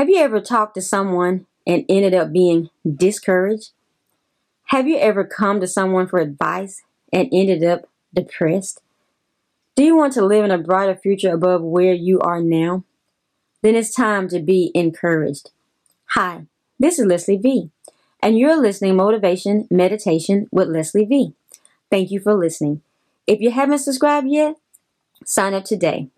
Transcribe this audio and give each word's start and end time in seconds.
Have 0.00 0.08
you 0.08 0.16
ever 0.16 0.40
talked 0.40 0.76
to 0.76 0.80
someone 0.80 1.46
and 1.66 1.84
ended 1.86 2.14
up 2.14 2.32
being 2.32 2.70
discouraged? 2.90 3.72
Have 4.68 4.88
you 4.88 4.96
ever 4.96 5.26
come 5.26 5.60
to 5.60 5.66
someone 5.66 6.06
for 6.06 6.20
advice 6.20 6.80
and 7.12 7.28
ended 7.30 7.62
up 7.62 7.86
depressed? 8.14 8.80
Do 9.76 9.84
you 9.84 9.94
want 9.94 10.14
to 10.14 10.24
live 10.24 10.42
in 10.42 10.50
a 10.50 10.56
brighter 10.56 10.94
future 10.94 11.34
above 11.34 11.60
where 11.60 11.92
you 11.92 12.18
are 12.20 12.40
now? 12.40 12.84
Then 13.60 13.74
it's 13.74 13.94
time 13.94 14.26
to 14.28 14.40
be 14.40 14.72
encouraged. 14.74 15.50
Hi, 16.12 16.46
this 16.78 16.98
is 16.98 17.04
Leslie 17.04 17.36
V, 17.36 17.68
and 18.22 18.38
you're 18.38 18.58
listening 18.58 18.96
Motivation 18.96 19.68
Meditation 19.70 20.48
with 20.50 20.68
Leslie 20.68 21.04
V. 21.04 21.34
Thank 21.90 22.10
you 22.10 22.20
for 22.20 22.32
listening. 22.32 22.80
If 23.26 23.42
you 23.42 23.50
haven't 23.50 23.80
subscribed 23.80 24.28
yet, 24.28 24.56
sign 25.26 25.52
up 25.52 25.66
today. 25.66 26.08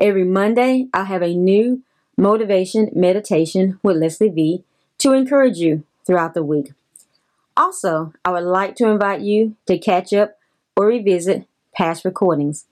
Every 0.00 0.22
Monday, 0.22 0.86
I'll 0.94 1.06
have 1.06 1.22
a 1.22 1.34
new 1.34 1.82
motivation 2.16 2.90
meditation 2.94 3.78
with 3.82 3.96
Leslie 3.96 4.28
V 4.28 4.64
to 4.98 5.12
encourage 5.12 5.58
you 5.58 5.84
throughout 6.06 6.34
the 6.34 6.42
week. 6.42 6.72
Also, 7.56 8.12
I 8.24 8.30
would 8.30 8.44
like 8.44 8.76
to 8.76 8.88
invite 8.88 9.20
you 9.20 9.56
to 9.66 9.78
catch 9.78 10.12
up 10.12 10.38
or 10.76 10.86
revisit 10.86 11.46
past 11.74 12.04
recordings. 12.04 12.66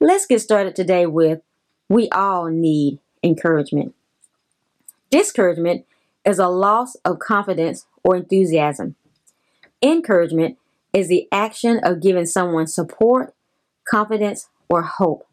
Let's 0.00 0.26
get 0.26 0.40
started 0.40 0.74
today 0.74 1.06
with 1.06 1.40
We 1.88 2.08
all 2.10 2.46
need 2.46 2.98
encouragement. 3.22 3.94
Discouragement 5.10 5.84
is 6.24 6.38
a 6.38 6.48
loss 6.48 6.96
of 7.04 7.18
confidence 7.18 7.86
or 8.02 8.16
enthusiasm. 8.16 8.96
Encouragement 9.82 10.56
is 10.92 11.08
the 11.08 11.28
action 11.30 11.80
of 11.82 12.00
giving 12.00 12.26
someone 12.26 12.66
support, 12.66 13.34
confidence, 13.88 14.48
or 14.68 14.82
hope. 14.82 15.26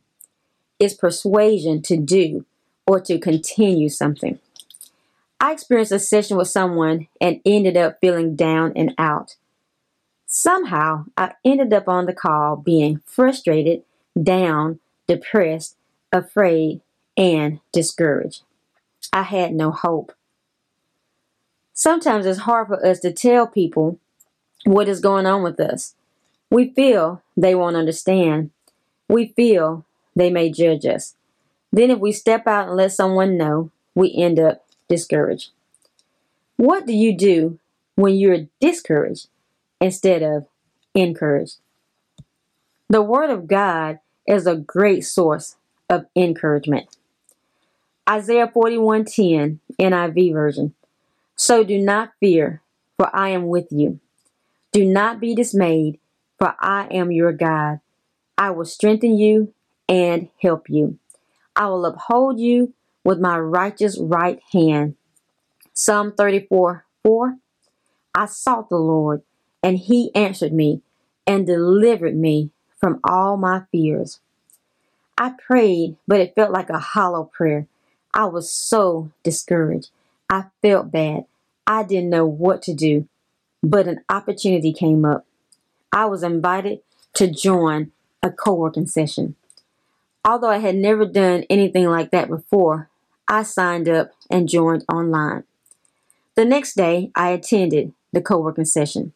It's 0.79 0.93
persuasion 0.93 1.81
to 1.83 1.97
do 1.97 2.45
or 2.89 2.99
to 2.99 3.19
continue 3.19 3.87
something. 3.87 4.39
I 5.39 5.51
experienced 5.51 5.91
a 5.91 5.99
session 5.99 6.37
with 6.37 6.47
someone 6.47 7.07
and 7.21 7.39
ended 7.45 7.77
up 7.77 7.99
feeling 8.01 8.35
down 8.35 8.73
and 8.75 8.95
out. 8.97 9.35
Somehow, 10.25 11.05
I 11.15 11.33
ended 11.45 11.71
up 11.71 11.87
on 11.87 12.07
the 12.07 12.13
call 12.13 12.55
being 12.55 13.01
frustrated, 13.05 13.83
down, 14.21 14.79
depressed, 15.07 15.75
afraid, 16.11 16.81
and 17.15 17.59
discouraged. 17.71 18.41
I 19.13 19.21
had 19.21 19.53
no 19.53 19.69
hope. 19.69 20.11
Sometimes 21.73 22.25
it's 22.25 22.39
hard 22.39 22.69
for 22.69 22.83
us 22.83 22.99
to 23.01 23.13
tell 23.13 23.45
people 23.45 23.99
what 24.65 24.87
is 24.87 24.99
going 24.99 25.27
on 25.27 25.43
with 25.43 25.59
us. 25.59 25.93
We 26.49 26.71
feel 26.71 27.21
they 27.37 27.53
won't 27.53 27.75
understand. 27.75 28.49
We 29.07 29.27
feel 29.27 29.85
they 30.15 30.31
may 30.31 30.49
judge 30.49 30.87
us. 30.87 31.13
Then, 31.71 31.91
if 31.91 31.99
we 31.99 32.11
step 32.11 32.47
out 32.47 32.67
and 32.67 32.77
let 32.77 32.91
someone 32.93 33.37
know, 33.37 33.71
we 33.95 34.13
end 34.15 34.39
up 34.39 34.65
discouraged. 34.87 35.51
What 36.57 36.85
do 36.85 36.93
you 36.93 37.15
do 37.15 37.59
when 37.95 38.15
you're 38.15 38.47
discouraged 38.59 39.27
instead 39.79 40.23
of 40.23 40.47
encouraged? 40.93 41.57
The 42.89 43.01
Word 43.01 43.29
of 43.29 43.47
God 43.47 43.99
is 44.27 44.47
a 44.47 44.55
great 44.55 45.05
source 45.05 45.57
of 45.89 46.05
encouragement. 46.15 46.87
Isaiah 48.09 48.47
41:10 48.47 49.59
NIV 49.79 50.33
version. 50.33 50.73
So 51.35 51.63
do 51.63 51.77
not 51.77 52.13
fear, 52.19 52.61
for 52.97 53.15
I 53.15 53.29
am 53.29 53.47
with 53.47 53.67
you. 53.71 53.99
Do 54.71 54.83
not 54.85 55.19
be 55.19 55.35
dismayed, 55.35 55.99
for 56.37 56.55
I 56.59 56.87
am 56.91 57.11
your 57.11 57.31
God. 57.31 57.79
I 58.37 58.51
will 58.51 58.65
strengthen 58.65 59.17
you 59.17 59.53
and 59.87 60.29
help 60.41 60.69
you. 60.69 60.97
I 61.59 61.67
will 61.67 61.85
uphold 61.85 62.39
you 62.39 62.73
with 63.03 63.19
my 63.19 63.37
righteous 63.37 63.99
right 63.99 64.39
hand. 64.53 64.95
Psalm 65.73 66.13
34 66.13 66.85
4. 67.03 67.37
I 68.15 68.25
sought 68.27 68.69
the 68.69 68.77
Lord, 68.77 69.23
and 69.61 69.77
he 69.77 70.15
answered 70.15 70.53
me 70.53 70.81
and 71.27 71.45
delivered 71.45 72.15
me 72.15 72.51
from 72.79 73.01
all 73.03 73.35
my 73.35 73.63
fears. 73.73 74.21
I 75.17 75.31
prayed, 75.31 75.97
but 76.07 76.21
it 76.21 76.33
felt 76.33 76.51
like 76.51 76.69
a 76.69 76.79
hollow 76.79 77.25
prayer. 77.25 77.67
I 78.13 78.25
was 78.25 78.49
so 78.49 79.11
discouraged. 79.21 79.89
I 80.29 80.45
felt 80.61 80.91
bad. 80.91 81.25
I 81.67 81.83
didn't 81.83 82.09
know 82.09 82.25
what 82.25 82.61
to 82.63 82.73
do, 82.73 83.09
but 83.61 83.85
an 83.85 83.99
opportunity 84.09 84.71
came 84.71 85.03
up. 85.03 85.25
I 85.91 86.05
was 86.05 86.23
invited 86.23 86.79
to 87.15 87.29
join 87.29 87.91
a 88.23 88.31
co 88.31 88.53
working 88.53 88.87
session. 88.87 89.35
Although 90.25 90.49
I 90.49 90.57
had 90.57 90.75
never 90.75 91.05
done 91.05 91.45
anything 91.49 91.85
like 91.87 92.11
that 92.11 92.27
before, 92.27 92.89
I 93.27 93.43
signed 93.43 93.87
up 93.87 94.11
and 94.29 94.49
joined 94.49 94.83
online. 94.91 95.43
The 96.35 96.45
next 96.45 96.75
day, 96.75 97.11
I 97.15 97.29
attended 97.29 97.93
the 98.11 98.21
co 98.21 98.39
working 98.39 98.65
session, 98.65 99.13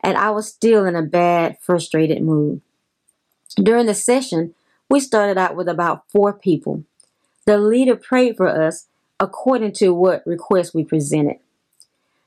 and 0.00 0.16
I 0.16 0.30
was 0.30 0.48
still 0.48 0.84
in 0.84 0.96
a 0.96 1.02
bad, 1.02 1.58
frustrated 1.60 2.22
mood. 2.22 2.60
During 3.56 3.86
the 3.86 3.94
session, 3.94 4.54
we 4.88 5.00
started 5.00 5.38
out 5.38 5.56
with 5.56 5.68
about 5.68 6.04
four 6.10 6.32
people. 6.32 6.84
The 7.46 7.58
leader 7.58 7.96
prayed 7.96 8.36
for 8.36 8.48
us 8.48 8.86
according 9.20 9.72
to 9.72 9.94
what 9.94 10.26
request 10.26 10.74
we 10.74 10.84
presented. 10.84 11.38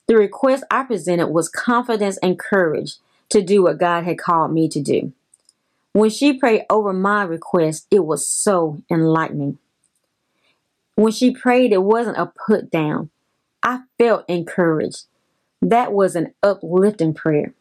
The 0.07 0.15
request 0.15 0.63
I 0.71 0.83
presented 0.83 1.27
was 1.27 1.49
confidence 1.49 2.17
and 2.17 2.39
courage 2.39 2.95
to 3.29 3.41
do 3.41 3.63
what 3.63 3.77
God 3.77 4.05
had 4.05 4.17
called 4.17 4.53
me 4.53 4.69
to 4.69 4.79
do. 4.79 5.11
When 5.93 6.09
she 6.09 6.33
prayed 6.33 6.65
over 6.69 6.93
my 6.93 7.23
request, 7.23 7.87
it 7.89 8.05
was 8.05 8.27
so 8.27 8.81
enlightening. 8.89 9.57
When 10.95 11.11
she 11.11 11.31
prayed, 11.31 11.71
it 11.71 11.83
wasn't 11.83 12.17
a 12.17 12.31
put 12.47 12.69
down. 12.69 13.09
I 13.63 13.81
felt 13.97 14.25
encouraged. 14.27 15.05
That 15.61 15.91
was 15.91 16.15
an 16.15 16.33
uplifting 16.43 17.13
prayer. 17.13 17.53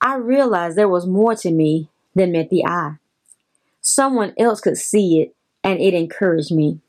I 0.00 0.16
realized 0.16 0.76
there 0.76 0.88
was 0.88 1.06
more 1.06 1.34
to 1.36 1.50
me 1.50 1.88
than 2.14 2.32
met 2.32 2.50
the 2.50 2.66
eye. 2.66 2.96
Someone 3.80 4.34
else 4.38 4.60
could 4.60 4.78
see 4.78 5.20
it, 5.20 5.34
and 5.64 5.80
it 5.80 5.94
encouraged 5.94 6.52
me. 6.52 6.80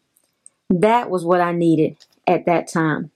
That 0.70 1.10
was 1.10 1.24
what 1.26 1.42
I 1.42 1.52
needed 1.52 1.98
at 2.28 2.46
that 2.46 2.68
time. 2.68 3.12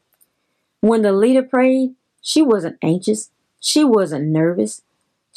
When 0.81 1.01
the 1.01 1.11
leader 1.11 1.43
prayed, 1.43 1.95
she 2.21 2.41
wasn't 2.41 2.77
anxious. 2.81 3.29
She 3.59 3.83
wasn't 3.83 4.25
nervous. 4.27 4.81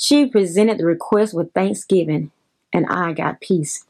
She 0.02 0.24
presented 0.24 0.78
the 0.78 0.86
request 0.86 1.34
with 1.34 1.52
thanksgiving, 1.52 2.30
and 2.72 2.86
I 2.86 3.12
got 3.12 3.42
peace. 3.42 3.84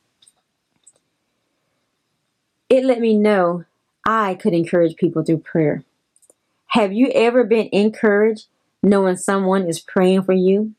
It 2.69 2.85
let 2.85 2.99
me 2.99 3.17
know 3.17 3.65
I 4.05 4.35
could 4.35 4.53
encourage 4.53 4.97
people 4.97 5.23
through 5.23 5.39
prayer. 5.39 5.85
Have 6.71 6.93
you 6.93 7.13
ever 7.15 7.45
been 7.45 7.69
encouraged 7.71 8.49
knowing 8.83 9.19
someone 9.19 9.69
is 9.69 9.79
praying 9.79 10.25
for 10.25 10.33
you? 10.33 10.75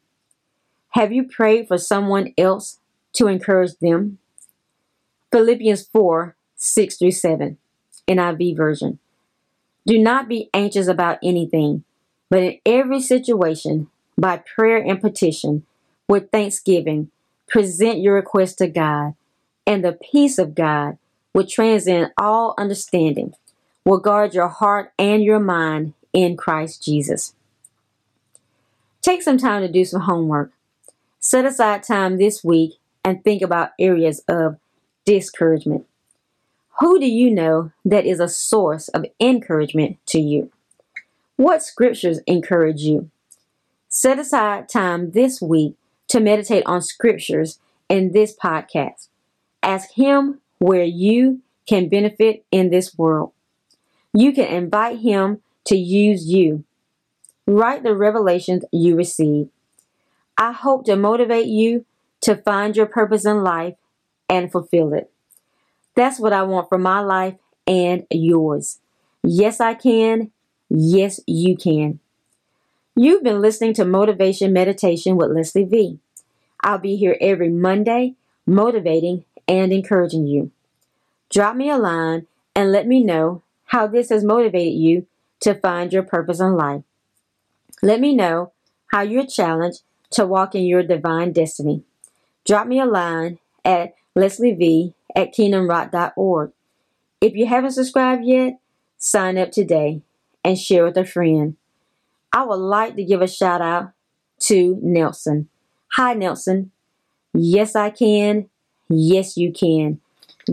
Have 0.89 1.13
you 1.13 1.23
prayed 1.23 1.69
for 1.69 1.77
someone 1.77 2.33
else 2.37 2.79
to 3.13 3.27
encourage 3.27 3.77
them? 3.77 4.17
Philippians 5.31 5.87
4 5.87 6.35
6 6.57 6.97
through 6.97 7.11
7, 7.11 7.57
NIV 8.05 8.57
version. 8.57 8.99
Do 9.85 9.97
not 9.97 10.27
be 10.27 10.49
anxious 10.53 10.89
about 10.89 11.19
anything, 11.23 11.85
but 12.29 12.43
in 12.43 12.57
every 12.65 12.99
situation, 12.99 13.87
by 14.21 14.37
prayer 14.37 14.77
and 14.77 15.01
petition, 15.01 15.65
with 16.07 16.29
thanksgiving, 16.29 17.09
present 17.47 17.99
your 17.99 18.13
request 18.13 18.59
to 18.59 18.67
God, 18.67 19.15
and 19.65 19.83
the 19.83 19.97
peace 20.11 20.37
of 20.37 20.53
God, 20.53 20.99
which 21.33 21.55
transcends 21.55 22.11
all 22.19 22.53
understanding, 22.57 23.33
will 23.83 23.97
guard 23.97 24.35
your 24.35 24.47
heart 24.47 24.93
and 24.99 25.23
your 25.23 25.39
mind 25.39 25.93
in 26.13 26.37
Christ 26.37 26.83
Jesus. 26.83 27.33
Take 29.01 29.23
some 29.23 29.39
time 29.39 29.63
to 29.63 29.71
do 29.71 29.83
some 29.83 30.01
homework. 30.01 30.51
Set 31.19 31.45
aside 31.45 31.81
time 31.81 32.17
this 32.17 32.43
week 32.43 32.73
and 33.03 33.23
think 33.23 33.41
about 33.41 33.71
areas 33.79 34.23
of 34.27 34.57
discouragement. 35.03 35.87
Who 36.79 36.99
do 36.99 37.07
you 37.07 37.31
know 37.31 37.71
that 37.85 38.05
is 38.05 38.19
a 38.19 38.27
source 38.27 38.87
of 38.89 39.05
encouragement 39.19 39.97
to 40.07 40.19
you? 40.19 40.51
What 41.37 41.63
scriptures 41.63 42.19
encourage 42.27 42.81
you? 42.81 43.09
Set 43.93 44.17
aside 44.19 44.69
time 44.69 45.11
this 45.11 45.41
week 45.41 45.75
to 46.07 46.21
meditate 46.21 46.63
on 46.65 46.81
scriptures 46.81 47.59
in 47.89 48.13
this 48.13 48.33
podcast. 48.33 49.09
Ask 49.61 49.91
Him 49.91 50.39
where 50.59 50.85
you 50.85 51.41
can 51.67 51.89
benefit 51.89 52.45
in 52.51 52.69
this 52.69 52.97
world. 52.97 53.33
You 54.13 54.31
can 54.31 54.45
invite 54.45 54.99
Him 54.99 55.41
to 55.65 55.75
use 55.75 56.25
you. 56.29 56.63
Write 57.45 57.83
the 57.83 57.93
revelations 57.93 58.63
you 58.71 58.95
receive. 58.95 59.49
I 60.37 60.53
hope 60.53 60.85
to 60.85 60.95
motivate 60.95 61.47
you 61.47 61.85
to 62.21 62.37
find 62.37 62.77
your 62.77 62.85
purpose 62.85 63.25
in 63.25 63.43
life 63.43 63.75
and 64.29 64.49
fulfill 64.49 64.93
it. 64.93 65.11
That's 65.95 66.17
what 66.17 66.31
I 66.31 66.43
want 66.43 66.69
for 66.69 66.77
my 66.77 67.01
life 67.01 67.35
and 67.67 68.07
yours. 68.09 68.79
Yes, 69.21 69.59
I 69.59 69.73
can. 69.73 70.31
Yes, 70.69 71.19
you 71.27 71.57
can. 71.57 71.99
You've 72.95 73.23
been 73.23 73.39
listening 73.39 73.73
to 73.75 73.85
Motivation 73.85 74.51
Meditation 74.51 75.15
with 75.15 75.31
Leslie 75.31 75.63
V. 75.63 75.99
I'll 76.61 76.77
be 76.77 76.97
here 76.97 77.15
every 77.21 77.47
Monday, 77.47 78.15
motivating 78.45 79.23
and 79.47 79.71
encouraging 79.71 80.27
you. 80.27 80.51
Drop 81.29 81.55
me 81.55 81.69
a 81.69 81.77
line 81.77 82.27
and 82.53 82.69
let 82.69 82.85
me 82.85 83.01
know 83.01 83.43
how 83.67 83.87
this 83.87 84.09
has 84.09 84.25
motivated 84.25 84.73
you 84.73 85.07
to 85.39 85.55
find 85.55 85.93
your 85.93 86.03
purpose 86.03 86.41
in 86.41 86.57
life. 86.57 86.83
Let 87.81 88.01
me 88.01 88.13
know 88.13 88.51
how 88.87 89.03
you're 89.03 89.25
challenged 89.25 89.83
to 90.11 90.25
walk 90.25 90.53
in 90.53 90.65
your 90.65 90.83
divine 90.83 91.31
destiny. 91.31 91.83
Drop 92.45 92.67
me 92.67 92.81
a 92.81 92.85
line 92.85 93.39
at 93.63 93.95
leslieve 94.17 94.93
at 95.15 95.33
kingdomrock.org. 95.33 96.51
If 97.21 97.35
you 97.35 97.45
haven't 97.45 97.71
subscribed 97.71 98.25
yet, 98.25 98.59
sign 98.97 99.37
up 99.37 99.51
today 99.51 100.01
and 100.43 100.59
share 100.59 100.83
with 100.83 100.97
a 100.97 101.05
friend. 101.05 101.55
I 102.33 102.43
would 102.43 102.55
like 102.55 102.95
to 102.95 103.03
give 103.03 103.21
a 103.21 103.27
shout 103.27 103.61
out 103.61 103.91
to 104.41 104.79
Nelson. 104.81 105.49
Hi, 105.93 106.13
Nelson. 106.13 106.71
Yes, 107.33 107.75
I 107.75 107.89
can. 107.89 108.49
Yes, 108.89 109.37
you 109.37 109.51
can. 109.51 109.99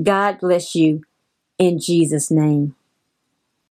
God 0.02 0.38
bless 0.40 0.74
you 0.74 1.02
in 1.58 1.78
Jesus' 1.78 2.30
name. 2.30 2.74